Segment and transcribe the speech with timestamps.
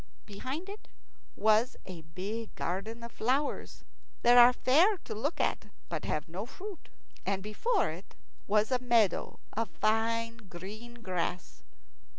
[0.25, 0.87] Behind it
[1.35, 3.83] was a big garden of flowers,
[4.23, 6.89] that are fair to look at but have no fruit,
[7.23, 8.15] and before it
[8.47, 11.61] was a meadow of fine green grass.